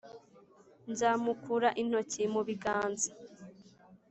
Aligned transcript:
'nzamukura 0.91 1.69
intoki 1.81 2.23
mu 2.33 2.41
biganza, 2.47 3.09